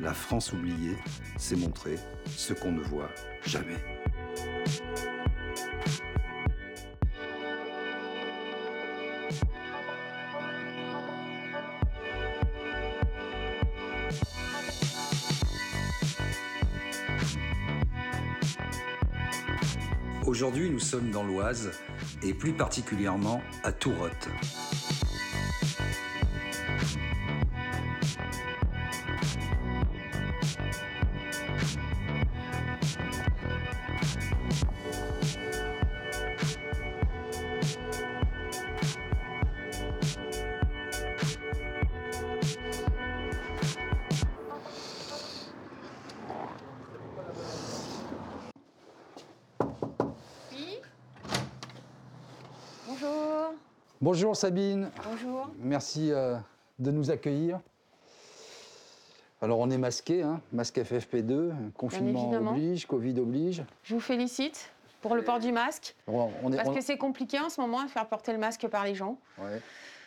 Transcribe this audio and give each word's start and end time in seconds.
La 0.00 0.14
France 0.14 0.52
oubliée, 0.52 0.96
c'est 1.38 1.56
montrer 1.56 1.98
ce 2.26 2.52
qu'on 2.52 2.70
ne 2.70 2.80
voit 2.80 3.10
jamais. 3.44 3.74
Aujourd'hui, 20.24 20.70
nous 20.70 20.78
sommes 20.78 21.10
dans 21.10 21.24
l'Oise 21.24 21.72
et 22.22 22.34
plus 22.34 22.52
particulièrement 22.52 23.42
à 23.64 23.72
Tourotte. 23.72 24.28
Bonjour 54.10 54.34
Sabine, 54.34 54.90
Bonjour. 55.04 55.50
merci 55.58 56.10
euh, 56.12 56.38
de 56.78 56.90
nous 56.90 57.10
accueillir. 57.10 57.60
Alors 59.42 59.58
on 59.58 59.68
est 59.68 59.76
masqué, 59.76 60.22
hein, 60.22 60.40
masque 60.50 60.78
FFP2, 60.78 61.72
confinement 61.76 62.30
oblige, 62.32 62.86
Covid 62.86 63.20
oblige. 63.20 63.64
Je 63.82 63.92
vous 63.92 64.00
félicite 64.00 64.70
pour 65.02 65.14
le 65.14 65.22
port 65.22 65.40
du 65.40 65.52
masque. 65.52 65.94
On, 66.06 66.30
on 66.42 66.50
est, 66.54 66.56
Parce 66.56 66.70
on- 66.70 66.74
que 66.74 66.80
c'est 66.80 66.96
compliqué 66.96 67.38
en 67.38 67.50
ce 67.50 67.60
moment 67.60 67.84
de 67.84 67.90
faire 67.90 68.06
porter 68.08 68.32
le 68.32 68.38
masque 68.38 68.66
par 68.68 68.86
les 68.86 68.94
gens. 68.94 69.18
ouais. 69.38 69.60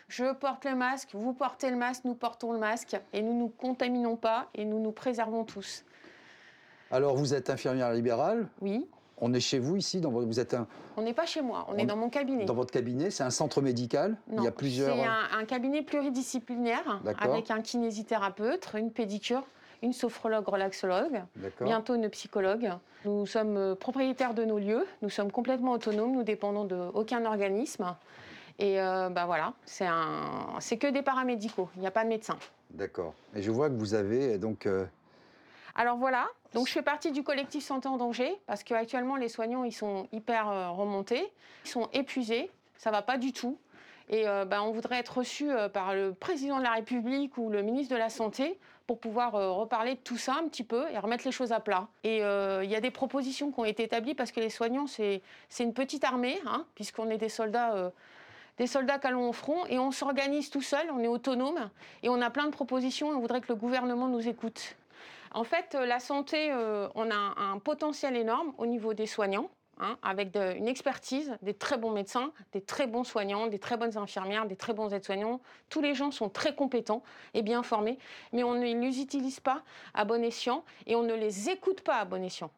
Je 0.08 0.34
porte 0.34 0.66
le 0.66 0.76
masque, 0.76 1.10
vous 1.14 1.34
portez 1.34 1.70
le 1.70 1.78
masque, 1.78 2.04
nous 2.04 2.16
portons 2.16 2.54
le 2.54 2.60
masque. 2.60 3.00
Et 3.14 3.22
nous 3.22 3.38
nous 3.38 3.50
contaminons 3.50 4.16
pas 4.16 4.48
et 4.56 4.66
nous 4.66 4.80
nous 4.80 4.92
préservons 4.92 5.44
tous. 5.44 5.86
Alors 6.90 7.16
vous 7.16 7.36
êtes 7.36 7.52
infirmière 7.52 7.94
libérale, 7.94 8.48
Oui. 8.62 8.88
On 9.22 9.34
est 9.34 9.40
chez 9.40 9.60
vous 9.60 9.76
ici, 9.78 10.02
dans 10.02 10.10
votre- 10.12 10.28
vous 10.28 10.40
êtes 10.40 10.54
un- 10.54 10.68
On 10.98 11.04
n'est 11.04 11.14
pas 11.14 11.26
chez 11.26 11.42
moi, 11.42 11.66
on, 11.70 11.74
On- 11.76 11.78
est 11.78 11.86
dans 11.86 11.96
mon 11.96 12.10
cabinet. 12.10 12.46
dans 12.46 12.54
votre 12.56 12.72
cabinet, 12.72 13.12
c'est 13.12 13.24
un 13.24 13.30
centre 13.30 13.62
médical, 13.62 14.18
Non, 14.28 14.42
il 14.42 14.46
y 14.46 14.48
a 14.48 14.52
plusieurs... 14.52 14.96
C'est 14.96 15.04
un, 15.04 15.40
un 15.40 15.46
cabinet 15.46 15.84
pluridisciplinaire 15.84 17.02
avec 17.20 17.52
un 17.52 17.62
kinésithérapeute, 17.62 18.68
une 18.78 18.92
pédicure, 18.92 19.44
une 19.84 19.94
sophrologue 19.94 20.48
relaxologue, 20.48 21.22
bientôt 21.62 21.96
une 21.96 22.10
psychologue. 22.10 22.72
Nous 23.06 23.26
sommes 23.26 23.58
euh, 23.58 23.76
propriétaires 23.76 24.34
de 24.34 24.44
nos 24.46 24.60
lieux, 24.60 24.86
nous 25.02 25.10
sommes 25.10 25.32
complètement 25.32 25.72
autonomes, 25.72 26.12
nous 26.12 26.24
dépendons 26.24 26.66
de 26.66 26.76
aucun 26.94 27.26
organisme. 27.26 27.96
Et 28.60 28.80
euh, 28.80 29.10
bah 29.10 29.26
voilà, 29.26 29.54
c'est 29.66 29.88
un, 29.88 30.60
c'est 30.60 30.78
que 30.78 30.86
des 30.86 31.02
paramédicaux, 31.02 31.70
il 31.76 31.82
n'y 31.82 31.88
a 31.88 31.92
pas 31.92 32.04
de 32.04 32.10
médecin. 32.10 32.38
D'accord. 32.72 33.14
Et 33.36 33.42
je 33.42 33.50
vois 33.50 33.70
que 33.70 33.76
vous 33.76 33.94
avez 33.96 34.38
donc... 34.38 34.66
euh, 34.68 34.86
Alors 35.76 35.98
voilà, 35.98 36.28
donc 36.54 36.68
je 36.68 36.74
fais 36.74 36.82
partie 36.82 37.12
du 37.12 37.24
collectif 37.24 37.64
Santé 37.64 37.88
en 37.88 37.98
danger 37.98 38.36
parce 38.46 38.64
qu'actuellement 38.64 39.16
les 39.16 39.30
soignants 39.30 39.64
ils 39.64 39.72
sont 39.72 40.08
hyper 40.12 40.50
euh, 40.50 40.70
remontés, 40.70 41.32
ils 41.66 41.70
sont 41.70 41.90
épuisés, 41.94 42.52
ça 42.78 42.92
va 42.92 43.02
pas 43.02 43.18
du 43.18 43.32
tout. 43.32 43.58
Et 44.10 44.28
euh, 44.28 44.44
ben, 44.44 44.62
on 44.62 44.72
voudrait 44.72 45.00
être 45.00 45.20
reçu 45.20 45.50
euh, 45.50 45.70
par 45.70 45.94
le 45.94 46.14
président 46.14 46.58
de 46.58 46.64
la 46.64 46.72
République 46.72 47.38
ou 47.38 47.50
le 47.50 47.62
ministre 47.62 47.94
de 47.94 48.00
la 48.00 48.10
Santé 48.10 48.60
pour 48.86 49.00
pouvoir 49.00 49.32
reparler 49.32 49.94
de 49.94 50.00
tout 50.00 50.18
ça 50.18 50.36
un 50.38 50.50
petit 50.50 50.66
peu 50.66 50.84
et 50.92 51.00
remettre 51.00 51.24
les 51.24 51.32
choses 51.32 51.54
à 51.54 51.62
plat. 51.62 51.88
Et 52.04 52.18
il 52.18 52.70
y 52.70 52.76
a 52.76 52.82
des 52.82 52.92
propositions 52.92 53.50
qui 53.54 53.60
ont 53.62 53.64
été 53.64 53.84
établies 53.84 54.16
parce 54.16 54.34
que 54.34 54.42
les 54.42 54.50
soignants, 54.50 54.86
c'est 54.86 55.22
une 55.62 55.74
petite 55.74 56.04
armée, 56.04 56.38
hein, 56.46 56.66
puisqu'on 56.76 57.10
est 57.10 57.18
des 57.18 57.30
soldats, 57.30 57.94
des 58.58 58.68
soldats 58.68 59.00
qu'allons 59.00 59.30
au 59.30 59.32
front, 59.32 59.66
et 59.68 59.80
on 59.80 59.92
s'organise 59.92 60.50
tout 60.50 60.62
seul, 60.62 60.92
on 60.92 61.00
est 61.00 61.08
autonome, 61.08 61.70
et 62.04 62.10
on 62.10 62.22
a 62.22 62.30
plein 62.30 62.48
de 62.48 62.52
propositions, 62.52 63.08
on 63.08 63.20
voudrait 63.20 63.40
que 63.40 63.48
le 63.48 63.56
gouvernement 63.56 64.10
nous 64.10 64.28
écoute. 64.28 64.76
En 65.34 65.44
fait, 65.44 65.76
euh, 65.76 65.86
la 65.86 66.00
santé, 66.00 66.52
euh, 66.52 66.90
on 66.96 67.10
a 67.10 67.16
un, 67.16 67.60
potentiel 67.60 68.18
énorme 68.18 68.54
au 68.58 68.66
niveau 68.66 68.94
des 68.94 69.06
soignants, 69.06 69.50
hein, 69.80 69.98
avec 70.04 70.36
une 70.36 70.68
expertise, 70.68 71.38
des 71.42 71.54
très 71.54 71.78
bons 71.78 71.92
médecins, 71.92 72.34
des 72.52 72.62
très 72.62 72.86
bons 72.86 73.06
soignants, 73.06 73.48
des 73.48 73.60
très 73.60 73.78
bonnes 73.78 73.98
infirmières, 73.98 74.46
des 74.46 74.58
très 74.58 74.74
bons 74.74 74.94
aides-soignants. 74.94 75.40
Tous 75.70 75.82
les 75.82 75.94
gens 75.96 76.12
sont 76.12 76.30
très 76.30 76.54
compétents 76.54 77.02
et 77.34 77.44
bien 77.44 77.64
formés, 77.64 77.98
mais 78.34 78.44
on 78.44 78.56
ne 78.56 78.62
les 78.62 79.00
utilise 79.00 79.40
pas 79.40 79.64
à 79.94 80.04
bon 80.04 80.24
escient 80.24 80.66
et 80.86 80.96
on 80.96 81.04
ne 81.04 81.14
les 81.14 81.50
écoute 81.50 81.82
pas 81.82 81.96
à 81.96 82.06
bon 82.06 82.24
escient. 82.24 82.52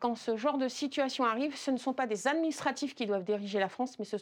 Quand 0.00 0.16
ce 0.16 0.36
genre 0.36 0.58
de 0.58 0.66
situation 0.66 1.24
arrive, 1.24 1.56
ce 1.56 1.70
ne 1.70 1.76
sont 1.76 1.92
pas 1.92 2.06
des 2.06 2.26
administratifs 2.26 2.94
qui 2.94 3.06
doivent 3.06 3.24
diriger 3.24 3.60
la 3.60 3.68
France, 3.68 3.98
mais 3.98 4.04
ce 4.04 4.16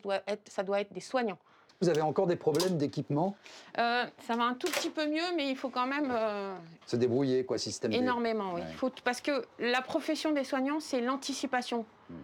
ça 0.48 0.62
doit 0.62 0.80
être 0.80 0.92
des 0.92 1.00
soignants. 1.00 1.38
Vous 1.80 1.88
avez 1.88 2.00
encore 2.00 2.26
des 2.26 2.34
problèmes 2.36 2.76
d'équipement? 2.76 3.36
Euh, 3.78 4.04
ça 4.26 4.34
va 4.34 4.44
un 4.44 4.54
tout 4.54 4.66
petit 4.68 4.90
peu 4.90 5.06
mieux, 5.06 5.36
mais 5.36 5.48
il 5.48 5.56
faut 5.56 5.68
quand 5.68 5.86
même 5.86 6.10
euh, 6.12 6.56
Se 6.86 6.96
débrouiller, 6.96 7.44
quoi, 7.44 7.56
système. 7.56 7.92
Énormément, 7.92 8.54
oui. 8.54 8.62
Ouais. 8.62 8.72
Faut- 8.76 8.90
parce 9.04 9.20
que 9.20 9.44
la 9.60 9.80
profession 9.80 10.32
des 10.32 10.42
soignants, 10.42 10.80
c'est 10.80 11.00
l'anticipation. 11.00 11.84
Hmm. 12.10 12.14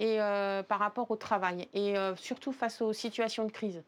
Et 0.00 0.20
euh, 0.20 0.64
par 0.64 0.80
rapport 0.80 1.08
au 1.12 1.16
travail, 1.16 1.68
et 1.72 1.94
surtout 2.16 2.50
face 2.50 2.82
aux 2.82 2.92
situations 2.92 3.44
de 3.44 3.52
crise. 3.52 3.84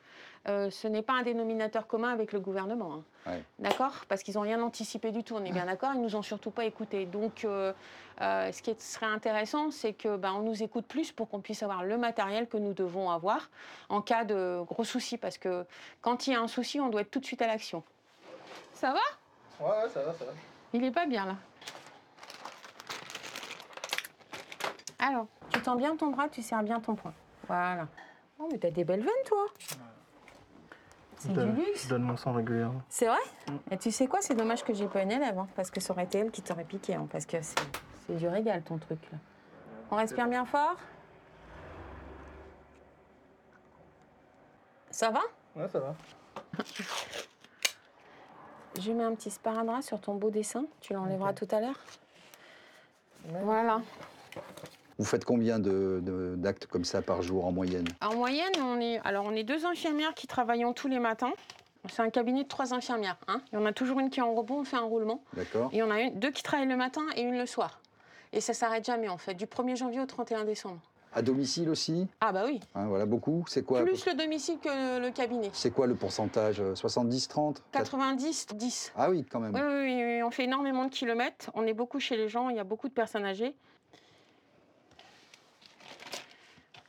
Euh, 0.48 0.70
ce 0.70 0.86
n'est 0.86 1.02
pas 1.02 1.14
un 1.14 1.22
dénominateur 1.22 1.88
commun 1.88 2.10
avec 2.12 2.32
le 2.32 2.38
gouvernement. 2.38 2.94
hein. 3.26 3.30
Ouais. 3.32 3.42
D'accord? 3.58 4.04
Parce 4.08 4.22
qu'ils 4.22 4.34
n'ont 4.34 4.42
rien 4.42 4.62
anticipé 4.62 5.10
du 5.10 5.24
tout, 5.24 5.34
on 5.34 5.44
est 5.44 5.50
bien 5.50 5.66
d'accord, 5.66 5.90
ils 5.94 6.00
nous 6.00 6.14
ont 6.14 6.22
surtout 6.22 6.52
pas 6.52 6.64
écoutés. 6.64 7.04
Donc, 7.04 7.44
euh, 7.44 7.72
euh, 8.20 8.52
ce 8.52 8.62
qui 8.62 8.70
est- 8.70 8.80
serait 8.80 9.06
intéressant, 9.06 9.72
c'est 9.72 9.92
que 9.92 10.16
ben, 10.16 10.32
on 10.34 10.42
nous 10.42 10.62
écoute 10.62 10.86
plus 10.86 11.10
pour 11.10 11.28
qu'on 11.28 11.40
puisse 11.40 11.64
avoir 11.64 11.82
le 11.82 11.98
matériel 11.98 12.48
que 12.48 12.56
nous 12.58 12.74
devons 12.74 13.10
avoir 13.10 13.50
en 13.88 14.00
cas 14.00 14.24
de 14.24 14.60
gros 14.68 14.84
soucis. 14.84 15.18
Parce 15.18 15.36
que 15.36 15.64
quand 16.00 16.28
il 16.28 16.34
y 16.34 16.36
a 16.36 16.40
un 16.40 16.46
souci, 16.48 16.78
on 16.80 16.90
doit 16.90 17.00
être 17.00 17.10
tout 17.10 17.18
de 17.20 17.26
suite 17.26 17.42
à 17.42 17.48
l'action. 17.48 17.82
Ça 18.72 18.92
va? 18.92 19.00
Ouais, 19.66 19.70
ouais, 19.82 19.88
ça 19.88 20.02
va, 20.02 20.12
ça 20.14 20.24
va. 20.26 20.32
il 20.74 20.84
est 20.84 20.90
pas 20.92 21.06
bien 21.06 21.26
là. 21.26 21.34
Alors, 24.98 25.26
tu 25.50 25.60
tends 25.60 25.76
bien 25.76 25.96
ton 25.96 26.08
bras, 26.08 26.28
tu 26.28 26.42
serres 26.42 26.62
bien 26.62 26.80
ton 26.80 26.94
poing. 26.94 27.12
Voilà. 27.48 27.86
Oh, 28.38 28.48
mais 28.50 28.58
t'as 28.58 28.70
des 28.70 28.84
belles 28.84 29.00
veines, 29.02 29.24
toi. 29.26 29.46
C'est 31.16 31.28
du 31.28 31.34
donne- 31.34 31.56
luxe. 31.56 31.84
Je 31.84 31.88
donne 31.88 32.02
mon 32.02 32.16
sang 32.16 32.32
régulièrement. 32.32 32.82
C'est 32.88 33.06
vrai? 33.06 33.18
Et 33.70 33.78
tu 33.78 33.90
sais 33.90 34.06
quoi, 34.06 34.20
c'est 34.20 34.34
dommage 34.34 34.62
que 34.64 34.74
j'ai 34.74 34.86
pas 34.86 35.02
une 35.02 35.12
élève, 35.12 35.38
hein, 35.38 35.48
parce 35.56 35.70
que 35.70 35.80
ça 35.80 35.92
aurait 35.92 36.04
été 36.04 36.18
elle 36.18 36.30
qui 36.30 36.42
t'aurait 36.42 36.64
piqué, 36.64 36.94
hein, 36.94 37.06
parce 37.10 37.24
que 37.26 37.38
c'est 37.40 38.16
du 38.16 38.28
régal 38.28 38.62
ton 38.62 38.78
truc 38.78 39.00
là. 39.10 39.18
On 39.90 39.96
respire 39.96 40.26
bien 40.28 40.44
fort? 40.44 40.76
Ça 44.90 45.10
va? 45.10 45.20
Ouais, 45.54 45.68
ça 45.68 45.78
va. 45.80 45.94
Je 48.80 48.92
mets 48.92 49.04
un 49.04 49.14
petit 49.14 49.30
sparadrap 49.30 49.82
sur 49.82 50.00
ton 50.00 50.14
beau 50.16 50.30
dessin. 50.30 50.64
Tu 50.80 50.92
l'enlèveras 50.92 51.32
tout 51.32 51.48
à 51.50 51.60
l'heure? 51.60 51.78
Voilà. 53.42 53.80
Vous 54.98 55.04
faites 55.04 55.24
combien 55.24 55.58
de- 55.58 56.00
de- 56.02 56.34
d'actes 56.36 56.66
comme 56.66 56.84
ça 56.84 57.02
par 57.02 57.22
jour 57.22 57.44
en 57.46 57.52
moyenne? 57.52 57.86
En 58.00 58.14
moyenne, 58.14 58.52
on 58.62 58.80
est, 58.80 58.98
alors 59.04 59.26
on 59.26 59.32
est 59.32 59.44
deux 59.44 59.66
infirmières 59.66 60.14
qui 60.14 60.26
travaillons 60.26 60.72
tous 60.72 60.88
les 60.88 60.98
matins. 60.98 61.32
C'est 61.90 62.02
un 62.02 62.10
cabinet 62.10 62.44
de 62.44 62.48
trois 62.48 62.72
infirmières. 62.74 63.18
Hein. 63.28 63.40
Il 63.52 63.56
y 63.56 63.62
en 63.62 63.66
a 63.66 63.72
toujours 63.72 64.00
une 64.00 64.08
qui 64.10 64.20
est 64.20 64.22
en 64.22 64.34
repos, 64.34 64.54
on 64.58 64.64
fait 64.64 64.76
un 64.76 64.80
roulement. 64.84 65.22
D'accord 65.34 65.70
Et 65.72 65.82
on 65.82 65.90
a 65.90 66.00
une, 66.00 66.18
deux 66.18 66.30
qui 66.30 66.42
travaillent 66.42 66.66
le 66.68 66.76
matin 66.76 67.02
et 67.14 67.22
une 67.22 67.36
le 67.36 67.46
soir. 67.46 67.80
Et 68.32 68.40
ça 68.40 68.54
s'arrête 68.54 68.84
jamais 68.84 69.08
en 69.08 69.18
fait, 69.18 69.34
du 69.34 69.46
1er 69.46 69.76
janvier 69.76 70.00
au 70.00 70.06
31 70.06 70.44
décembre. 70.44 70.80
À 71.14 71.22
domicile 71.22 71.68
aussi? 71.70 72.06
Ah 72.20 72.32
bah 72.32 72.42
oui, 72.46 72.60
Hein, 72.74 72.86
Voilà, 72.88 73.06
beaucoup. 73.06 73.44
C'est 73.48 73.62
quoi 73.64 73.82
plus 73.84 74.04
le 74.06 74.14
domicile 74.14 74.58
que 74.58 74.98
le, 75.00 75.10
cabinet. 75.10 75.48
C'est 75.52 75.70
quoi 75.70 75.86
le 75.86 75.94
pourcentage? 75.94 76.60
70-30 76.74 77.58
90, 77.72 78.46
10. 78.54 78.92
Ah 78.96 79.08
oui, 79.10 79.24
quand 79.30 79.40
même. 79.40 79.54
Oui, 79.54 79.60
oui, 79.62 80.02
oui, 80.04 80.22
on 80.22 80.30
fait 80.30 80.44
énormément 80.44 80.84
de 80.84 80.90
kilomètres. 80.90 81.50
On 81.54 81.66
est 81.66 81.72
beaucoup 81.74 82.00
chez 82.00 82.16
les 82.16 82.28
gens, 82.28 82.48
il 82.50 82.56
y 82.56 82.60
a 82.60 82.64
beaucoup 82.64 82.88
de 82.88 82.92
personnes 82.94 83.24
âgées. 83.24 83.54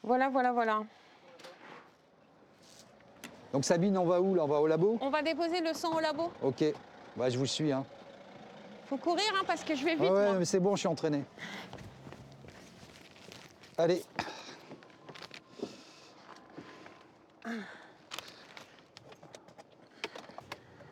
Voilà, 0.07 0.29
voilà, 0.29 0.53
voilà. 0.53 0.83
Donc 3.51 3.65
Sabine, 3.65 3.97
on 3.97 4.05
va 4.05 4.21
où 4.21 4.35
là? 4.35 4.45
On 4.45 4.47
va 4.47 4.61
au 4.61 4.67
labo? 4.67 4.97
On 5.01 5.09
va 5.09 5.21
déposer 5.21 5.59
le 5.59 5.73
sang 5.73 5.97
au 5.97 5.99
labo. 5.99 6.31
Ok, 6.41 6.63
bah, 7.17 7.29
je 7.29 7.37
vous 7.37 7.45
suis. 7.45 7.73
Hein. 7.73 7.85
Faut 8.85 8.95
courir 8.95 9.25
hein, 9.35 9.43
parce 9.45 9.65
que 9.65 9.75
je 9.75 9.83
vais 9.83 9.95
vite. 9.95 10.07
Ah 10.09 10.13
ouais, 10.13 10.27
moi. 10.27 10.35
mais 10.39 10.45
c'est 10.45 10.61
bon, 10.61 10.75
je 10.75 10.79
suis 10.79 10.87
entraîné. 10.87 11.25
Allez. 13.77 14.01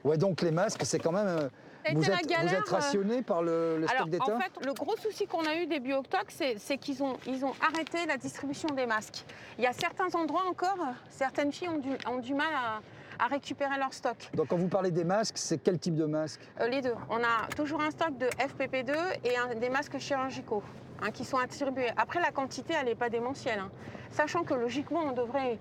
Ouais, 0.03 0.17
donc 0.17 0.41
les 0.41 0.51
masques, 0.51 0.81
c'est 0.83 0.99
quand 0.99 1.13
même. 1.13 1.49
Euh, 1.85 1.89
Ça 1.89 1.91
a 1.91 1.93
Vous 1.93 2.01
été 2.01 2.09
la 2.11 2.15
êtes, 2.17 2.23
vous 2.23 2.29
galère, 2.29 2.59
êtes 2.61 2.69
rationné 2.69 3.21
par 3.21 3.41
le, 3.43 3.77
le 3.77 3.89
Alors, 3.89 3.91
stock 4.01 4.09
d'État 4.09 4.35
en 4.35 4.39
fait, 4.39 4.65
le 4.65 4.73
gros 4.73 4.95
souci 4.97 5.27
qu'on 5.27 5.45
a 5.45 5.55
eu 5.55 5.67
des 5.67 5.79
biotox, 5.79 6.41
c'est 6.57 6.77
qu'ils 6.77 7.03
ont, 7.03 7.17
ils 7.27 7.45
ont 7.45 7.53
arrêté 7.61 8.05
la 8.07 8.17
distribution 8.17 8.69
des 8.69 8.85
masques. 8.85 9.23
Il 9.57 9.63
y 9.63 9.67
a 9.67 9.73
certains 9.73 10.13
endroits 10.19 10.43
encore, 10.49 10.77
euh, 10.81 10.91
certaines 11.09 11.51
filles 11.51 11.69
ont 11.69 11.77
du, 11.79 11.91
ont 12.07 12.19
du 12.19 12.33
mal 12.33 12.47
à, 12.53 13.23
à 13.23 13.27
récupérer 13.27 13.77
leur 13.77 13.93
stock. 13.93 14.17
Donc 14.33 14.47
quand 14.47 14.57
vous 14.57 14.67
parlez 14.67 14.91
des 14.91 15.03
masques, 15.03 15.37
c'est 15.37 15.57
quel 15.57 15.79
type 15.79 15.95
de 15.95 16.05
masque 16.05 16.41
Euh, 16.59 16.67
les 16.67 16.81
deux. 16.81 16.95
On 17.09 17.17
a 17.17 17.47
toujours 17.55 17.81
un 17.81 17.91
stock 17.91 18.17
de 18.17 18.27
FPP2 18.27 18.93
et 19.23 19.37
un- 19.37 19.55
des 19.55 19.69
masques 19.69 19.97
chirurgicaux 19.99 20.63
hein, 21.01 21.11
qui 21.11 21.23
sont 21.23 21.37
attribués. 21.37 21.89
Après, 21.97 22.19
la 22.19 22.31
quantité, 22.31 22.73
elle 22.79 22.87
n'est 22.87 22.95
pas 22.95 23.09
démentielle. 23.09 23.59
hein. 23.59 23.69
Sachant 24.11 24.43
que 24.43 24.53
logiquement, 24.53 25.01
on 25.05 25.11
devrait, 25.11 25.59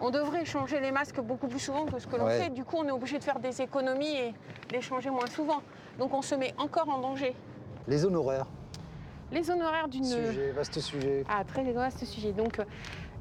on 0.00 0.10
devrait 0.10 0.44
changer 0.44 0.80
les 0.80 0.92
masques 0.92 1.20
beaucoup 1.20 1.48
plus 1.48 1.58
souvent 1.58 1.86
que 1.86 1.98
ce 1.98 2.06
que 2.06 2.16
l'on 2.16 2.26
Ouais. 2.26 2.38
fait. 2.40 2.50
Du 2.50 2.64
coup, 2.64 2.76
on 2.78 2.86
est 2.86 2.90
obligé 2.92 3.18
de 3.18 3.24
faire 3.24 3.38
des 3.38 3.60
économies 3.62 4.14
et 4.16 4.34
les 4.70 4.80
changer 4.80 5.10
moins 5.10 5.26
souvent. 5.26 5.62
Donc, 5.98 6.12
on 6.12 6.22
se 6.22 6.34
met 6.34 6.54
encore 6.58 6.88
en 6.88 6.98
danger. 6.98 7.34
Les 7.88 8.04
honoraires. 8.04 8.46
Les 9.32 9.50
honoraires 9.50 9.88
d'une. 9.88 10.04
Sujet, 10.04 10.52
vaste 10.52 10.78
sujet. 10.80 11.24
Ah, 11.28 11.42
très 11.44 11.64
vaste 11.72 12.04
sujet. 12.04 12.32
Donc, 12.32 12.58
euh, 12.58 12.64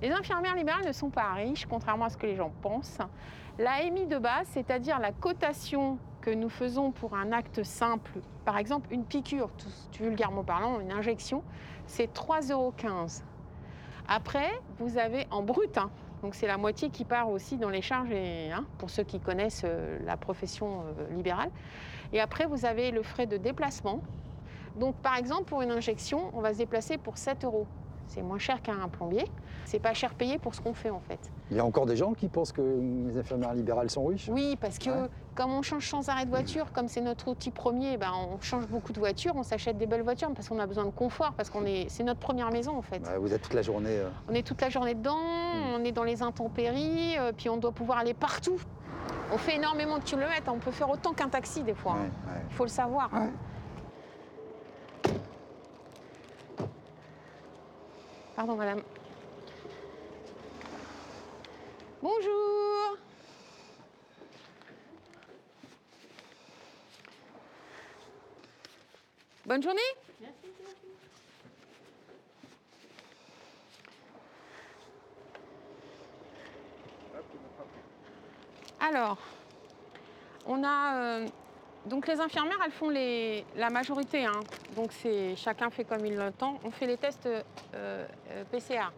les 0.01 0.11
infirmières 0.11 0.55
libérales 0.55 0.85
ne 0.85 0.91
sont 0.91 1.09
pas 1.09 1.31
riches, 1.33 1.65
contrairement 1.65 2.05
à 2.05 2.09
ce 2.09 2.17
que 2.17 2.25
les 2.27 2.35
gens 2.35 2.51
pensent. 2.61 2.99
La 3.57 3.83
MI 3.89 4.05
de 4.05 4.17
base, 4.17 4.47
c'est-à-dire 4.51 4.99
la 4.99 5.11
cotation 5.13 5.97
que 6.21 6.29
nous 6.29 6.49
faisons 6.49 6.91
pour 6.91 7.15
un 7.15 7.31
acte 7.31 7.63
simple, 7.63 8.11
par 8.43 8.57
exemple 8.57 8.87
une 8.91 9.05
piqûre, 9.05 9.49
tout, 9.57 9.69
tout 9.91 10.03
vulgairement 10.03 10.43
parlant, 10.43 10.79
une 10.81 10.91
injection, 10.91 11.41
c'est 11.87 12.11
3,15 12.13 12.51
euros. 12.51 12.73
Après, 14.07 14.51
vous 14.79 14.97
avez 14.97 15.25
en 15.31 15.41
brut, 15.43 15.77
hein, 15.77 15.89
donc 16.25 16.33
c'est 16.33 16.47
la 16.47 16.57
moitié 16.57 16.89
qui 16.89 17.05
part 17.05 17.29
aussi 17.29 17.55
dans 17.55 17.69
les 17.69 17.83
charges, 17.83 18.11
hein, 18.11 18.65
pour 18.79 18.89
ceux 18.89 19.03
qui 19.03 19.19
connaissent 19.19 19.61
euh, 19.63 19.99
la 20.03 20.17
profession 20.17 20.81
euh, 20.81 21.15
libérale. 21.15 21.51
Et 22.13 22.19
après, 22.19 22.47
vous 22.47 22.65
avez 22.65 22.89
le 22.89 23.03
frais 23.03 23.27
de 23.27 23.37
déplacement. 23.37 24.01
Donc, 24.75 24.95
par 24.95 25.17
exemple, 25.17 25.43
pour 25.43 25.61
une 25.61 25.69
injection, 25.69 26.31
on 26.33 26.41
va 26.41 26.53
se 26.53 26.57
déplacer 26.57 26.97
pour 26.97 27.19
7 27.19 27.43
euros. 27.43 27.67
C'est 28.07 28.21
moins 28.21 28.37
cher 28.39 28.61
qu'un 28.61 28.87
plombier. 28.87 29.25
C'est 29.65 29.79
pas 29.79 29.93
cher 29.93 30.13
payé 30.13 30.37
pour 30.37 30.53
ce 30.55 30.61
qu'on 30.61 30.73
fait 30.73 30.89
en 30.91 30.99
fait. 30.99 31.19
Il 31.51 31.57
y 31.57 31.59
a 31.59 31.65
encore 31.65 31.85
des 31.85 31.95
gens 31.97 32.13
qui 32.13 32.27
pensent 32.29 32.51
que 32.51 32.61
les 33.07 33.17
infirmières 33.17 33.53
libérales 33.53 33.89
sont 33.89 34.05
riches 34.05 34.29
Oui, 34.31 34.57
parce 34.61 34.77
que 34.77 34.89
Ouais. 34.89 35.09
comme 35.33 35.51
on 35.51 35.61
change 35.63 35.87
sans 35.89 36.07
arrêt 36.09 36.25
de 36.25 36.29
voiture, 36.29 36.71
comme 36.71 36.87
c'est 36.87 37.01
notre 37.01 37.27
outil 37.29 37.49
premier, 37.51 37.97
ben, 37.97 38.11
on 38.31 38.39
change 38.41 38.67
beaucoup 38.67 38.93
de 38.93 38.99
voitures, 38.99 39.33
on 39.35 39.43
s'achète 39.43 39.77
des 39.77 39.87
belles 39.87 40.03
voitures 40.03 40.31
parce 40.35 40.47
qu'on 40.49 40.59
a 40.59 40.67
besoin 40.67 40.85
de 40.85 40.91
confort, 40.91 41.33
parce 41.33 41.49
qu'on 41.49 41.65
est, 41.65 41.87
c'est 41.89 42.03
notre 42.03 42.19
première 42.19 42.51
maison 42.51 42.77
en 42.77 42.81
fait. 42.81 42.99
Bah, 42.99 43.17
Vous 43.19 43.33
êtes 43.33 43.41
toute 43.41 43.53
la 43.55 43.61
journée. 43.63 43.89
euh, 43.97 44.09
On 44.29 44.33
est 44.33 44.45
toute 44.45 44.61
la 44.61 44.69
journée 44.69 44.93
dedans, 44.93 45.17
on 45.75 45.83
est 45.83 45.91
dans 45.91 46.03
les 46.03 46.21
intempéries, 46.21 47.17
euh, 47.17 47.31
puis 47.35 47.49
on 47.49 47.57
doit 47.57 47.71
pouvoir 47.71 47.97
aller 47.99 48.13
partout. 48.13 48.57
On 49.33 49.37
fait 49.37 49.55
énormément 49.55 49.97
de 49.97 50.03
kilomètres, 50.03 50.51
on 50.53 50.59
peut 50.59 50.71
faire 50.71 50.89
autant 50.89 51.13
qu'un 51.13 51.29
taxi 51.29 51.63
des 51.63 51.73
fois. 51.73 51.93
ouais, 51.93 51.99
hein. 52.01 52.31
ouais. 52.33 52.41
Il 52.49 52.55
faut 52.55 52.63
le 52.65 52.69
savoir. 52.69 53.11
Ouais. 53.11 53.29
Pardon, 58.35 58.55
madame. 58.57 58.81
Bonjour. 62.01 62.97
Bonne 69.45 69.63
journée. 69.63 69.79
Alors, 78.81 79.17
on 80.45 80.61
a 80.63 80.97
euh, 80.97 81.27
donc 81.85 82.07
les 82.07 82.19
infirmières, 82.19 82.57
elles 82.65 82.71
font 82.71 82.89
la 82.89 83.69
majorité, 83.69 84.25
hein. 84.25 84.39
donc 84.75 84.89
chacun 85.35 85.69
fait 85.69 85.83
comme 85.83 86.03
il 86.05 86.15
l'entend. 86.15 86.59
On 86.63 86.71
fait 86.71 86.87
les 86.87 86.97
tests 86.97 87.27
euh, 87.27 87.41
euh, 87.75 88.05
PCR. 88.51 88.91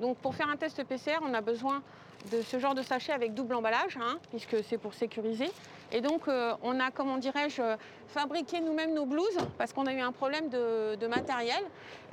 Donc 0.00 0.16
pour 0.18 0.34
faire 0.34 0.48
un 0.48 0.56
test 0.56 0.82
PCR, 0.84 1.18
on 1.22 1.34
a 1.34 1.42
besoin 1.42 1.82
de 2.32 2.40
ce 2.40 2.58
genre 2.58 2.74
de 2.74 2.82
sachet 2.82 3.12
avec 3.12 3.34
double 3.34 3.54
emballage, 3.54 3.98
hein, 4.00 4.18
puisque 4.30 4.64
c'est 4.64 4.78
pour 4.78 4.94
sécuriser. 4.94 5.50
Et 5.92 6.00
donc 6.00 6.28
euh, 6.28 6.54
on 6.62 6.80
a, 6.80 6.90
comment 6.90 7.18
dirais-je, 7.18 7.76
fabriqué 8.08 8.60
nous-mêmes 8.60 8.94
nos 8.94 9.04
blouses 9.04 9.38
parce 9.58 9.74
qu'on 9.74 9.84
a 9.86 9.92
eu 9.92 10.00
un 10.00 10.12
problème 10.12 10.48
de, 10.48 11.06
matériel. 11.08 11.62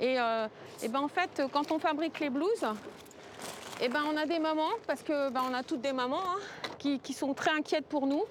Et, 0.00 0.16
ben 0.16 1.00
en 1.00 1.08
fait, 1.08 1.42
quand 1.52 1.72
on 1.72 1.78
fabrique 1.78 2.20
les 2.20 2.30
blouses, 2.30 2.66
ben 3.80 4.02
on 4.12 4.16
a 4.16 4.26
des 4.26 4.38
mamans, 4.38 4.72
parce 4.86 5.02
que 5.02 5.30
ben, 5.30 5.54
a 5.54 5.62
toutes 5.62 5.80
des 5.80 5.92
mamans 5.92 6.20
hein, 6.20 6.98
qui 7.02 7.12
sont 7.14 7.32
très 7.32 7.52
inquiètes 7.52 7.86
pour 7.86 8.06
nous 8.06 8.24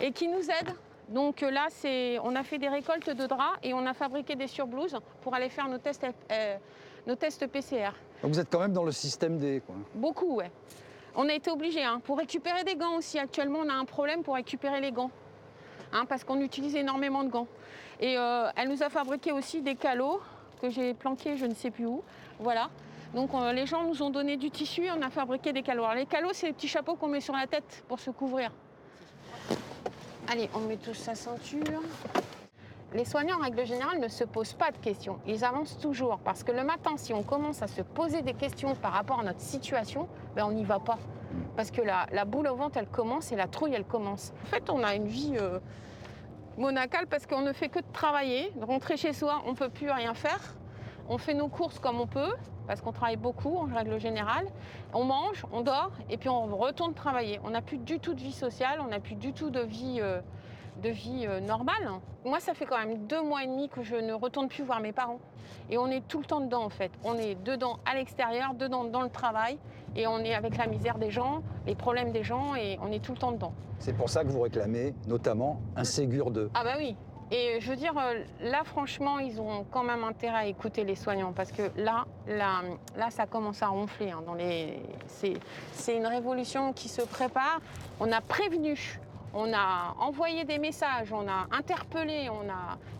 et 0.00 0.12
qui 0.12 0.28
nous 0.28 0.42
aident. 0.42 0.76
Donc 1.08 1.42
euh, 1.42 1.50
là, 1.50 1.66
c'est, 1.70 2.18
on 2.20 2.34
a 2.36 2.42
fait 2.42 2.58
des 2.58 2.68
récoltes 2.68 3.10
de 3.10 3.26
draps 3.26 3.58
et 3.62 3.74
on 3.74 3.84
a 3.86 3.94
fabriqué 3.94 4.34
des 4.36 4.46
surblouses 4.46 4.96
pour 5.20 5.34
aller 5.34 5.48
faire 5.48 5.68
nos 5.68 5.78
tests, 5.78 6.06
euh, 6.30 6.56
nos 7.06 7.14
tests 7.16 7.46
PCR. 7.46 7.90
Donc 8.22 8.32
vous 8.32 8.40
êtes 8.40 8.50
quand 8.50 8.60
même 8.60 8.72
dans 8.72 8.84
le 8.84 8.92
système 8.92 9.38
des. 9.38 9.60
Quoi. 9.66 9.74
Beaucoup, 9.94 10.36
ouais. 10.36 10.50
On 11.14 11.28
a 11.28 11.34
été 11.34 11.50
obligés. 11.50 11.82
hein. 11.84 12.00
Pour 12.04 12.18
récupérer 12.18 12.64
des 12.64 12.76
gants 12.76 12.96
aussi, 12.96 13.18
actuellement, 13.18 13.58
on 13.64 13.68
a 13.68 13.74
un 13.74 13.84
problème 13.84 14.22
pour 14.22 14.34
récupérer 14.34 14.80
les 14.80 14.92
gants. 14.92 15.10
Hein, 15.92 16.06
parce 16.08 16.24
qu'on 16.24 16.40
utilise 16.40 16.74
énormément 16.74 17.22
de 17.22 17.28
gants. 17.28 17.48
Et 18.00 18.16
euh, 18.16 18.48
elle 18.56 18.70
nous 18.70 18.82
a 18.82 18.88
fabriqué 18.88 19.30
aussi 19.32 19.60
des 19.60 19.74
calots 19.74 20.20
que 20.62 20.70
j'ai 20.70 20.94
planqués 20.94 21.36
je 21.36 21.44
ne 21.44 21.54
sais 21.54 21.70
plus 21.70 21.84
où. 21.84 22.02
Voilà. 22.38 22.70
Donc 23.14 23.30
les 23.52 23.66
gens 23.66 23.84
nous 23.84 24.02
ont 24.02 24.08
donné 24.08 24.38
du 24.38 24.50
tissu 24.50 24.84
et 24.84 24.90
on 24.90 25.02
a 25.02 25.10
fabriqué 25.10 25.52
des 25.52 25.60
calots. 25.62 25.82
Alors 25.84 25.96
les 25.96 26.06
calots, 26.06 26.30
c'est 26.32 26.46
les 26.46 26.54
petits 26.54 26.68
chapeaux 26.68 26.94
qu'on 26.94 27.08
met 27.08 27.20
sur 27.20 27.34
la 27.34 27.46
tête 27.46 27.84
pour 27.86 28.00
se 28.00 28.10
couvrir. 28.10 28.50
Allez, 30.28 30.48
on 30.54 30.60
met 30.60 30.76
tous 30.76 30.94
sa 30.94 31.14
ceinture. 31.14 31.82
Les 32.94 33.04
soignants, 33.04 33.38
en 33.38 33.42
règle 33.42 33.66
générale, 33.66 33.98
ne 33.98 34.08
se 34.08 34.22
posent 34.22 34.52
pas 34.52 34.70
de 34.70 34.76
questions. 34.76 35.18
Ils 35.26 35.44
avancent 35.44 35.78
toujours. 35.78 36.18
Parce 36.18 36.44
que 36.44 36.52
le 36.52 36.62
matin, 36.62 36.96
si 36.96 37.12
on 37.12 37.22
commence 37.22 37.60
à 37.62 37.66
se 37.66 37.82
poser 37.82 38.22
des 38.22 38.34
questions 38.34 38.74
par 38.76 38.92
rapport 38.92 39.20
à 39.20 39.24
notre 39.24 39.40
situation, 39.40 40.08
ben 40.36 40.44
on 40.44 40.52
n'y 40.52 40.64
va 40.64 40.78
pas. 40.78 40.98
Parce 41.56 41.70
que 41.70 41.82
la, 41.82 42.24
boule 42.24 42.46
au 42.46 42.54
ventre, 42.54 42.78
elle 42.78 42.86
commence 42.86 43.32
et 43.32 43.36
la 43.36 43.48
trouille, 43.48 43.74
elle 43.74 43.84
commence. 43.84 44.32
En 44.44 44.46
fait, 44.46 44.70
on 44.70 44.84
a 44.84 44.94
une 44.94 45.06
vie 45.06 45.34
euh, 45.40 45.58
monacale 46.56 47.06
parce 47.08 47.26
qu'on 47.26 47.42
ne 47.42 47.52
fait 47.52 47.68
que 47.68 47.80
de 47.80 47.92
travailler. 47.92 48.52
De 48.56 48.64
rentrer 48.64 48.96
chez 48.96 49.12
soi, 49.12 49.42
on 49.46 49.52
ne 49.52 49.56
peut 49.56 49.70
plus 49.70 49.90
rien 49.90 50.14
faire. 50.14 50.54
On 51.08 51.18
fait 51.18 51.34
nos 51.34 51.48
courses 51.48 51.78
comme 51.78 52.00
on 52.00 52.06
peut, 52.06 52.32
parce 52.66 52.80
qu'on 52.80 52.92
travaille 52.92 53.16
beaucoup 53.16 53.56
en 53.56 53.64
règle 53.64 53.98
générale. 53.98 54.46
On 54.94 55.04
mange, 55.04 55.44
on 55.52 55.62
dort 55.62 55.90
et 56.10 56.16
puis 56.16 56.28
on 56.28 56.56
retourne 56.56 56.94
travailler. 56.94 57.40
On 57.44 57.50
n'a 57.50 57.62
plus 57.62 57.78
du 57.78 57.98
tout 57.98 58.14
de 58.14 58.20
vie 58.20 58.32
sociale, 58.32 58.80
on 58.80 58.88
n'a 58.88 59.00
plus 59.00 59.16
du 59.16 59.32
tout 59.32 59.50
de 59.50 59.60
vie, 59.60 59.98
euh, 60.00 60.20
de 60.82 60.88
vie 60.88 61.26
euh, 61.26 61.40
normale. 61.40 61.90
Moi, 62.24 62.40
ça 62.40 62.54
fait 62.54 62.66
quand 62.66 62.78
même 62.78 63.06
deux 63.06 63.22
mois 63.22 63.42
et 63.42 63.46
demi 63.46 63.68
que 63.68 63.82
je 63.82 63.96
ne 63.96 64.12
retourne 64.12 64.48
plus 64.48 64.62
voir 64.62 64.80
mes 64.80 64.92
parents. 64.92 65.18
Et 65.70 65.78
on 65.78 65.88
est 65.88 66.06
tout 66.06 66.18
le 66.18 66.24
temps 66.24 66.40
dedans 66.40 66.64
en 66.64 66.70
fait. 66.70 66.92
On 67.04 67.14
est 67.18 67.34
dedans 67.42 67.78
à 67.84 67.94
l'extérieur, 67.94 68.54
dedans 68.54 68.84
dans 68.84 69.02
le 69.02 69.10
travail. 69.10 69.58
Et 69.96 70.06
on 70.06 70.20
est 70.20 70.34
avec 70.34 70.56
la 70.56 70.66
misère 70.66 70.98
des 70.98 71.10
gens, 71.10 71.42
les 71.66 71.74
problèmes 71.74 72.12
des 72.12 72.22
gens, 72.22 72.54
et 72.54 72.78
on 72.82 72.90
est 72.90 73.00
tout 73.00 73.12
le 73.12 73.18
temps 73.18 73.32
dedans. 73.32 73.52
C'est 73.78 73.92
pour 73.92 74.08
ça 74.08 74.22
que 74.24 74.28
vous 74.28 74.40
réclamez 74.40 74.94
notamment 75.06 75.60
un 75.76 75.84
Ségur 75.84 76.30
2. 76.30 76.50
Ah 76.54 76.64
bah 76.64 76.74
oui. 76.78 76.96
Et 77.34 77.60
je 77.60 77.70
veux 77.70 77.76
dire, 77.76 77.94
euh, 77.96 78.22
là 78.42 78.62
franchement, 78.62 79.18
ils 79.18 79.40
ont 79.40 79.64
quand 79.70 79.82
même 79.82 80.04
intérêt 80.04 80.36
à 80.36 80.46
écouter 80.46 80.84
les 80.84 80.94
soignants 80.94 81.32
parce 81.32 81.50
que 81.50 81.62
là, 81.78 82.04
là, 82.26 83.10
ça 83.10 83.24
commence 83.24 83.62
à 83.62 83.68
ronfler. 83.68 84.10
hein, 84.10 84.22
c'est, 85.06 85.96
une 85.96 86.06
révolution 86.06 86.74
qui 86.74 86.90
se 86.90 87.00
prépare. 87.00 87.60
On 88.00 88.12
a 88.12 88.20
prévenu, 88.20 89.00
on 89.32 89.50
a 89.54 89.94
envoyé 89.98 90.44
des 90.44 90.58
messages, 90.58 91.10
on 91.10 91.26
a 91.26 91.46
interpellé, 91.56 92.28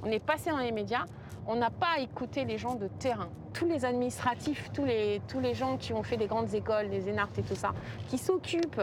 on 0.02 0.10
est 0.10 0.24
passé 0.24 0.48
dans 0.48 0.56
les 0.56 0.72
médias. 0.72 1.04
On 1.46 1.56
n'a 1.56 1.70
pas 1.70 1.98
écouté 1.98 2.44
les 2.44 2.58
gens 2.58 2.74
de 2.74 2.88
terrain. 2.88 3.28
Tous 3.52 3.66
les 3.66 3.84
administratifs, 3.84 4.70
tous 4.72 4.84
les, 4.84 5.54
gens 5.54 5.76
qui 5.76 5.92
ont 5.92 6.02
fait 6.02 6.16
des 6.16 6.26
grandes 6.26 6.54
écoles, 6.54 6.88
des 6.88 7.08
énartes 7.08 7.38
et 7.38 7.42
tout 7.42 7.54
ça, 7.54 7.72
qui 8.08 8.18
s'occupent 8.18 8.80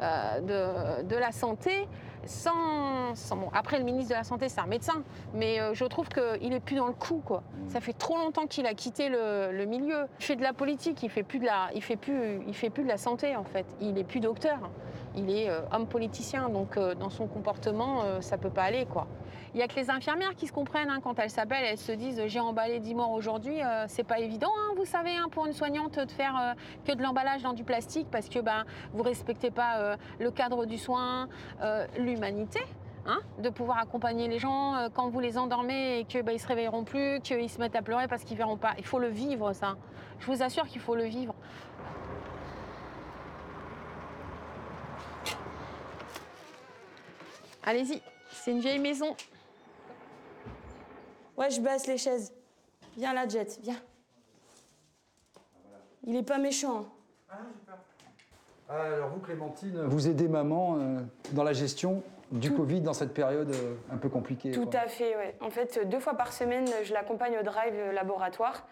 euh, 0.00 1.02
de, 1.02 1.16
la 1.16 1.32
santé, 1.32 1.88
sans, 2.24 3.14
après 3.52 3.78
le 3.78 3.84
ministre 3.84 4.10
de 4.10 4.16
la 4.16 4.24
santé 4.24 4.48
c'est 4.48 4.60
un 4.60 4.66
médecin, 4.66 5.02
mais 5.34 5.60
euh, 5.60 5.74
je 5.74 5.84
trouve 5.84 6.08
qu'il 6.08 6.52
est 6.52 6.60
plus 6.60 6.76
dans 6.76 6.86
le 6.86 6.92
coup 6.92 7.22
quoi. 7.24 7.42
Ça 7.68 7.80
fait 7.80 7.92
trop 7.92 8.16
longtemps 8.16 8.46
qu'il 8.46 8.66
a 8.66 8.74
quitté 8.74 9.08
le, 9.08 9.64
milieu. 9.64 10.06
Il 10.20 10.24
fait 10.24 10.36
de 10.36 10.42
la 10.42 10.52
politique, 10.52 11.02
il 11.02 11.06
il 11.06 11.10
fait 11.10 11.24
fait 12.52 12.70
plus 12.70 12.82
de 12.82 12.88
la 12.88 12.98
santé 12.98 13.36
en 13.36 13.44
fait. 13.44 13.66
Il 13.80 13.98
est 13.98 14.04
plus 14.04 14.20
docteur, 14.20 14.58
il 15.16 15.30
est 15.30 15.48
euh, 15.48 15.60
homme 15.72 15.86
politicien, 15.86 16.48
donc 16.48 16.76
euh, 16.76 16.94
dans 16.94 17.10
son 17.10 17.26
comportement 17.26 18.02
euh, 18.04 18.20
ça 18.20 18.38
peut 18.38 18.50
pas 18.50 18.64
aller 18.64 18.86
quoi. 18.86 19.06
Il 19.54 19.60
y 19.60 19.62
a 19.62 19.68
que 19.68 19.76
les 19.76 19.88
infirmières 19.88 20.34
qui 20.34 20.46
se 20.46 20.52
comprennent 20.52 20.90
hein, 20.90 21.00
quand 21.02 21.18
elles 21.18 21.30
s'appellent, 21.30 21.64
elles 21.64 21.78
se 21.78 21.92
disent 21.92 22.20
j'ai 22.26 22.40
emballé 22.40 22.78
10 22.78 22.94
morts 22.94 23.12
aujourd'hui, 23.12 23.62
euh, 23.62 23.86
c'est 23.88 24.04
pas 24.04 24.18
évident, 24.18 24.50
hein, 24.54 24.74
vous 24.76 24.84
savez, 24.84 25.16
hein, 25.16 25.28
pour 25.30 25.46
une 25.46 25.54
soignante 25.54 25.98
de 25.98 26.10
faire 26.10 26.36
euh, 26.38 26.52
que 26.84 26.92
de 26.94 27.02
l'emballage 27.02 27.42
dans 27.42 27.54
du 27.54 27.64
plastique 27.64 28.08
parce 28.10 28.28
que 28.28 28.38
ben 28.38 28.64
vous 28.92 29.02
respectez 29.02 29.50
pas 29.50 29.78
euh, 29.78 29.96
le 30.20 30.30
cadre 30.30 30.66
du 30.66 30.76
soin, 30.76 31.28
euh, 31.62 31.86
l'humanité. 31.98 32.60
Hein, 33.08 33.20
de 33.38 33.50
pouvoir 33.50 33.78
accompagner 33.78 34.26
les 34.26 34.40
gens 34.40 34.74
euh, 34.74 34.88
quand 34.92 35.08
vous 35.08 35.20
les 35.20 35.38
endormez 35.38 36.00
et 36.00 36.04
qu'ils 36.04 36.24
bah, 36.24 36.32
ne 36.32 36.38
se 36.38 36.46
réveilleront 36.48 36.82
plus, 36.82 37.20
qu'ils 37.20 37.48
se 37.48 37.60
mettent 37.60 37.76
à 37.76 37.82
pleurer 37.82 38.08
parce 38.08 38.24
qu'ils 38.24 38.36
verront 38.36 38.56
pas. 38.56 38.72
Il 38.78 38.84
faut 38.84 38.98
le 38.98 39.06
vivre, 39.06 39.52
ça. 39.52 39.76
Je 40.18 40.26
vous 40.26 40.42
assure 40.42 40.66
qu'il 40.66 40.80
faut 40.80 40.96
le 40.96 41.04
vivre. 41.04 41.32
Allez-y, 47.66 48.00
c'est 48.32 48.52
une 48.52 48.60
vieille 48.60 48.78
maison. 48.78 49.16
Ouais, 51.36 51.50
je 51.50 51.60
baisse 51.60 51.86
les 51.86 51.98
chaises. 51.98 52.32
Viens 52.96 53.12
là, 53.12 53.28
Jet, 53.28 53.58
viens. 53.62 53.80
Il 56.04 56.16
est 56.16 56.22
pas 56.22 56.38
méchant. 56.38 56.86
hein. 57.30 57.36
Alors 58.68 59.10
vous, 59.10 59.20
Clémentine, 59.20 59.82
vous 59.82 60.08
aidez 60.08 60.28
maman 60.28 60.76
euh, 60.78 60.98
dans 61.32 61.44
la 61.44 61.52
gestion 61.52 62.02
du 62.32 62.52
Covid 62.52 62.80
dans 62.80 62.94
cette 62.94 63.14
période 63.14 63.50
euh, 63.54 63.74
un 63.92 63.96
peu 63.96 64.08
compliquée. 64.08 64.50
Tout 64.52 64.66
quoi. 64.66 64.80
à 64.80 64.86
fait, 64.88 65.16
ouais. 65.16 65.36
En 65.40 65.50
fait, 65.50 65.86
deux 65.88 66.00
fois 66.00 66.14
par 66.14 66.32
semaine, 66.32 66.66
je 66.84 66.92
l'accompagne 66.92 67.36
au 67.38 67.42
drive 67.44 67.74
euh, 67.74 67.92
laboratoire. 67.92 68.66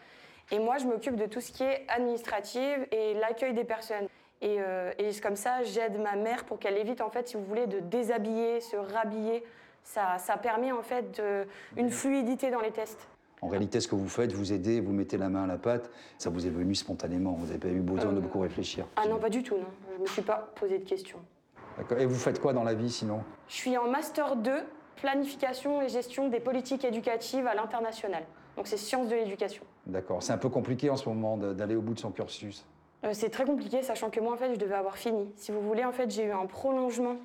Et 0.51 0.59
moi, 0.59 0.79
je 0.79 0.87
m'occupe 0.87 1.17
de 1.17 1.27
tout 1.27 1.41
ce 1.41 1.53
qui 1.53 1.63
est 1.63 1.87
administratif 1.89 2.79
et 2.93 3.15
l'accueil 3.15 3.55
des 3.55 3.65
personnes. 3.65 4.09
Et, 4.43 4.57
euh, 4.61 4.93
et 4.99 5.11
comme 5.23 5.37
ça, 5.37 5.63
j'aide 5.63 5.99
ma 6.01 6.17
mère 6.17 6.45
pour 6.45 6.59
qu'elle 6.59 6.77
évite, 6.77 7.01
en 7.01 7.11
fait, 7.11 7.29
si 7.29 7.37
vous 7.37 7.45
voulez, 7.45 7.67
de 7.67 7.81
déshabiller, 7.81 8.61
se 8.61 8.77
rhabiller. 8.77 9.45
Ça, 9.83 10.19
ça 10.19 10.37
permet, 10.37 10.73
en 10.73 10.83
fait, 10.83 11.19
de- 11.21 11.47
une 11.77 11.91
fluidité 11.91 12.51
dans 12.51 12.61
les 12.61 12.71
tests. 12.71 13.07
En 13.43 13.49
réalité, 13.49 13.81
ce 13.81 13.89
que 13.89 13.95
vous 13.95 14.09
faites, 14.09 14.33
vous 14.33 14.53
aidez, 14.53 14.81
vous 14.81 14.93
mettez 14.93 15.19
la 15.19 15.29
main 15.29 15.45
à 15.45 15.47
la 15.47 15.59
pâte, 15.59 15.91
ça 16.19 16.31
vous 16.31 16.47
est 16.47 16.51
venu 16.51 16.75
spontanément. 16.75 17.33
Vous 17.33 17.47
n'avez 17.47 17.59
pas 17.59 17.69
eu 17.69 17.81
besoin 17.81 18.13
de 18.13 18.19
Euh, 18.19 18.21
beaucoup 18.21 18.41
réfléchir. 18.41 18.87
Ah 18.97 19.07
non, 19.07 19.19
pas 19.19 19.29
du 19.29 19.43
tout, 19.43 19.57
non. 19.57 19.67
Je 19.97 20.01
me 20.03 20.07
suis 20.07 20.23
pas 20.23 20.51
posé 20.55 20.79
de 20.79 20.85
questions. 20.89 21.19
D'accord. 21.77 21.99
Et 21.99 22.07
vous 22.07 22.15
faites 22.15 22.41
quoi 22.41 22.53
dans 22.55 22.63
la 22.65 22.73
vie 22.75 22.91
sinon? 22.91 23.23
Je 23.49 23.55
suis 23.55 23.77
en 23.77 23.89
Master 23.89 24.37
2, 24.37 24.53
planification 24.97 25.83
et 25.83 25.89
gestion 25.89 26.29
des 26.29 26.41
politiques 26.41 26.85
éducatives 26.85 27.47
à 27.47 27.55
l'international. 27.55 28.25
Donc 28.57 28.67
c'est 28.69 28.77
sciences 28.79 29.09
de 29.09 29.15
l'éducation. 29.17 29.65
D'accord. 29.87 30.23
C'est 30.23 30.33
un 30.33 30.39
peu 30.39 30.49
compliqué 30.49 30.89
en 30.89 30.97
ce 30.97 31.07
moment 31.09 31.37
de- 31.37 31.53
d'aller 31.53 31.75
au 31.77 31.83
bout 31.83 31.95
de 31.95 31.99
son 31.99 32.13
cursus. 32.13 32.65
Euh, 33.05 33.11
c'est 33.13 33.29
très 33.29 33.45
compliqué, 33.45 33.83
sachant 33.83 34.11
que 34.11 34.21
moi, 34.21 34.33
en 34.33 34.37
fait, 34.37 34.55
je 34.55 34.59
devais 34.59 34.75
avoir 34.75 34.97
fini. 34.97 35.31
Si 35.37 35.53
vous 35.53 35.61
voulez, 35.61 35.85
en 35.85 35.93
fait, 35.93 36.11
j'ai 36.11 36.25
eu 36.25 36.33
un 36.33 36.47
prolongement 36.47 37.17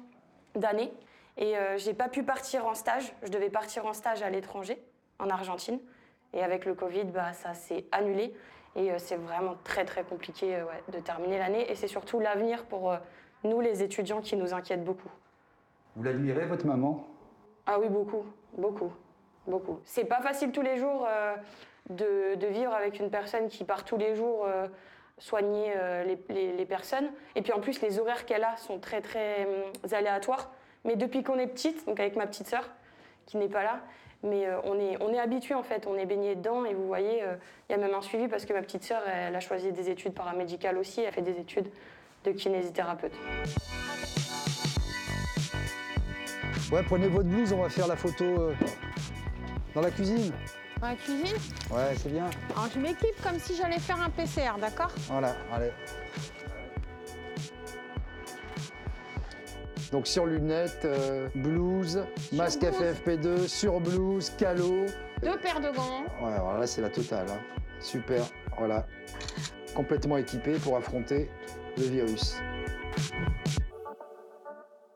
d'année 0.55 0.91
et 1.37 1.57
euh, 1.57 1.77
j'ai 1.77 1.93
pas 1.93 2.09
pu 2.09 2.23
partir 2.23 2.65
en 2.65 2.73
stage. 2.73 3.13
Je 3.23 3.29
devais 3.29 3.49
partir 3.49 3.85
en 3.85 3.93
stage 3.93 4.21
à 4.21 4.29
l'étranger, 4.29 4.81
en 5.19 5.29
Argentine. 5.29 5.79
Et 6.33 6.43
avec 6.43 6.65
le 6.65 6.75
Covid, 6.75 7.05
bah, 7.05 7.33
ça 7.33 7.53
s'est 7.53 7.85
annulé. 7.91 8.33
Et 8.75 8.91
euh, 8.91 8.95
c'est 8.97 9.15
vraiment 9.15 9.55
très, 9.63 9.85
très 9.85 10.03
compliqué 10.03 10.55
euh, 10.55 10.65
ouais, 10.65 10.83
de 10.91 10.99
terminer 10.99 11.39
l'année. 11.39 11.71
Et 11.71 11.75
c'est 11.75 11.87
surtout 11.87 12.19
l'avenir 12.19 12.65
pour 12.65 12.93
nous, 13.45 13.61
les 13.61 13.81
étudiants, 13.81 14.19
qui 14.19 14.35
nous 14.35 14.53
inquiète 14.53 14.83
beaucoup. 14.83 15.09
Vous 15.95 16.03
l'admirez, 16.03 16.45
votre 16.45 16.65
maman? 16.65 17.07
Ah 17.65 17.79
oui, 17.79 17.87
beaucoup, 17.87 18.25
beaucoup, 18.57 18.91
beaucoup. 19.47 19.79
C'est 19.85 20.05
pas 20.05 20.21
facile 20.21 20.51
tous 20.51 20.61
les 20.61 20.77
jours 20.77 21.07
de, 21.89 22.35
de 22.35 22.47
vivre 22.47 22.73
avec 22.73 22.99
une 22.99 23.09
personne 23.09 23.47
qui 23.47 23.63
part 23.63 23.85
tous 23.85 23.97
les 23.97 24.15
jours 24.15 24.45
soigner 25.19 25.73
euh, 25.75 26.15
les, 26.29 26.65
personnes. 26.65 27.11
Et 27.35 27.41
puis 27.41 27.51
en 27.53 27.59
plus, 27.59 27.81
les 27.81 27.99
horaires 27.99 28.25
qu'elle 28.25 28.43
a 28.43 28.57
sont 28.57 28.79
très, 28.79 29.01
très 29.01 29.45
hum, 29.45 29.93
aléatoires. 29.93 30.51
Mais 30.85 30.95
depuis 30.95 31.23
qu'on 31.23 31.37
est 31.37 31.47
petite, 31.47 31.85
donc 31.85 31.99
avec 31.99 32.15
ma 32.15 32.25
petite 32.25 32.47
sœur, 32.47 32.69
qui 33.25 33.37
n'est 33.37 33.49
pas 33.49 33.63
là, 33.63 33.81
mais 34.23 34.47
euh, 34.47 34.59
on 34.63 35.13
est, 35.13 35.19
habitué 35.19 35.53
en 35.53 35.63
fait, 35.63 35.85
on 35.87 35.97
est 35.97 36.05
baigné 36.05 36.35
dedans. 36.35 36.65
Et 36.65 36.73
vous 36.73 36.87
voyez, 36.87 37.21
euh, 37.21 37.35
il 37.69 37.73
y 37.73 37.75
a 37.75 37.77
même 37.77 37.93
un 37.93 38.01
suivi 38.01 38.27
parce 38.27 38.45
que 38.45 38.53
ma 38.53 38.61
petite 38.61 38.83
sœur, 38.83 39.01
elle 39.07 39.35
a 39.35 39.39
choisi 39.39 39.71
des 39.71 39.89
études 39.89 40.13
paramédicales 40.13 40.77
aussi, 40.77 41.01
elle 41.01 41.13
fait 41.13 41.21
des 41.21 41.37
études 41.39 41.69
de 42.23 42.31
kinésithérapeute. 42.31 43.13
Ouais, 46.71 46.83
prenez 46.83 47.07
votre 47.07 47.27
blouse, 47.27 47.51
on 47.51 47.61
va 47.61 47.69
faire 47.69 47.87
la 47.87 47.95
photo 47.95 48.51
dans 49.73 49.81
la 49.81 49.91
cuisine. 49.91 50.31
Dans 50.81 50.87
la 50.87 50.95
cuisine 50.95 51.35
Ouais, 51.71 51.93
c'est 51.97 52.09
bien. 52.11 52.29
Alors 52.51 52.69
je 52.73 52.79
m'équipe 52.79 53.21
comme 53.23 53.37
si 53.39 53.55
j'allais 53.55 53.79
faire 53.79 54.01
un 54.01 54.09
PCR, 54.09 54.57
d'accord 54.59 54.91
Voilà, 55.09 55.35
allez. 55.51 55.71
Donc 59.91 60.05
sur 60.07 60.25
lunettes, 60.25 60.85
euh, 60.85 61.27
blouse, 61.35 62.03
masque 62.31 62.59
blouse. 62.61 62.75
FFP2, 62.75 63.47
sur 63.47 63.79
blouse, 63.79 64.29
calot. 64.37 64.85
Deux 65.23 65.37
paires 65.39 65.59
de 65.59 65.75
gants. 65.75 66.03
Ouais, 66.21 66.31
alors 66.33 66.57
là 66.59 66.67
c'est 66.67 66.81
la 66.81 66.89
totale. 66.89 67.25
hein. 67.29 67.39
Super, 67.79 68.23
voilà. 68.57 68.85
Complètement 69.75 70.17
équipé 70.17 70.53
pour 70.59 70.77
affronter 70.77 71.29
le 71.77 71.83
virus. 71.83 72.37